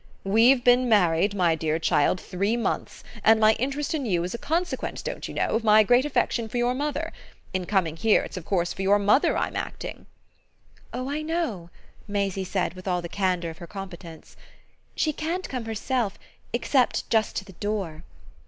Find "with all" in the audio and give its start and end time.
12.73-13.03